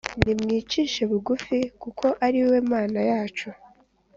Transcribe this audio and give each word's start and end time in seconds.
Nimwicishe 0.25 1.01
bugufi 1.11 1.57
kuko 1.81 2.07
ariwe 2.25 2.57
mana 2.71 2.99
yacu 3.09 3.49